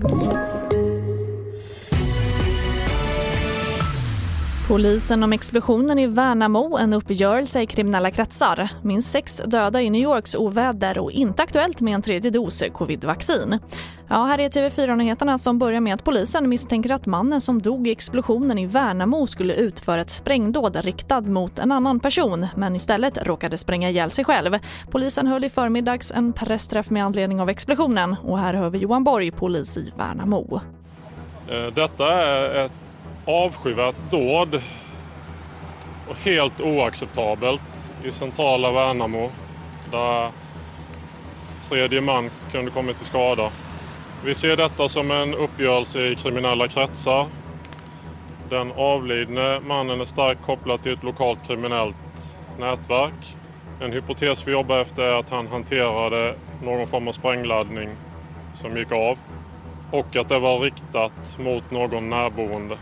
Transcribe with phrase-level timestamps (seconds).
[0.00, 0.47] Thank you.
[4.68, 8.68] Polisen om explosionen i Värnamo, en uppgörelse i kriminella kretsar.
[8.82, 13.58] Minst sex döda i New Yorks oväder och inte aktuellt med en tredje dos covidvaccin.
[14.08, 17.90] Ja, här är TV4-nyheterna som börjar med att polisen misstänker att mannen som dog i
[17.90, 23.56] explosionen i Värnamo skulle utföra ett sprängdåd riktad mot en annan person men istället råkade
[23.56, 24.58] spränga ihjäl sig själv.
[24.90, 29.04] Polisen höll i förmiddags en pressträff med anledning av explosionen och här hör vi Johan
[29.04, 30.60] Borg, polis i Värnamo.
[31.50, 32.87] Eh, detta är ett
[33.28, 34.62] avskyvärt dåd
[36.08, 39.30] och helt oacceptabelt i centrala Värnamo
[39.90, 40.30] där
[41.68, 43.50] tredje man kunde kommit till skada.
[44.24, 47.26] Vi ser detta som en uppgörelse i kriminella kretsar.
[48.48, 53.36] Den avlidne mannen är starkt kopplad till ett lokalt kriminellt nätverk.
[53.80, 57.88] En hypotes vi jobbar efter är att han hanterade någon form av sprängladdning
[58.54, 59.18] som gick av
[59.90, 62.76] och att det var riktat mot någon närboende.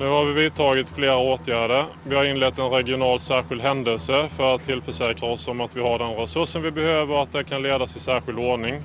[0.00, 1.86] Nu har vi vidtagit flera åtgärder.
[2.04, 5.98] Vi har inlett en regional särskild händelse för att tillförsäkra oss om att vi har
[5.98, 8.82] den resursen vi behöver och att det kan ledas i särskild ordning.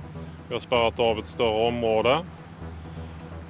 [0.47, 2.19] Vi har spärrat av ett större område.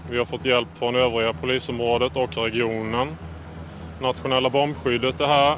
[0.10, 3.08] Vi har fått hjälp från övriga polisområdet och regionen.
[4.02, 5.58] Nationella bombskyddet är här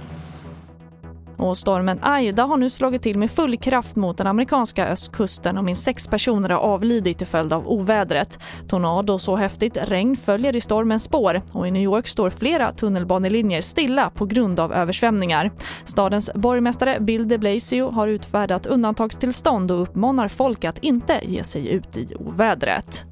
[1.38, 5.64] och stormen Aida har nu slagit till med full kraft mot den amerikanska östkusten och
[5.64, 8.40] minst sex personer har avlidit till följd av ovädret.
[8.68, 12.74] Tornado och så häftigt regn följer i stormens spår och i New York står flera
[12.74, 15.52] tunnelbanelinjer stilla på grund av översvämningar.
[15.86, 21.68] Stadens borgmästare Bill de Blasio har utfärdat undantagstillstånd och uppmanar folk att inte ge sig
[21.68, 23.07] ut i ovädret.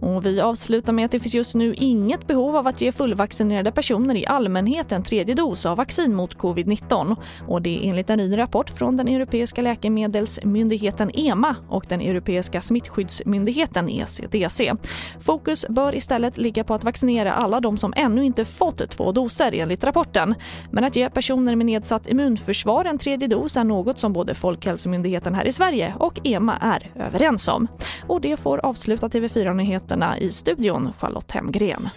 [0.00, 3.72] Och vi avslutar med att det finns just nu inget behov av att ge fullvaccinerade
[3.72, 7.16] personer i allmänhet en tredje dos av vaccin mot covid-19.
[7.48, 12.60] Och det är enligt en ny rapport från den europeiska läkemedelsmyndigheten EMA och den europeiska
[12.60, 14.72] smittskyddsmyndigheten ECDC.
[15.20, 19.54] Fokus bör istället ligga på att vaccinera alla de som ännu inte fått två doser
[19.54, 20.34] enligt rapporten.
[20.70, 25.34] Men att ge personer med nedsatt immunförsvar en tredje dos är något som både Folkhälsomyndigheten
[25.34, 27.68] här i Sverige och EMA är överens om.
[28.06, 29.54] Och det får avsluta TV4
[29.96, 31.88] Nyheterna i studion Charlotte Hemgren.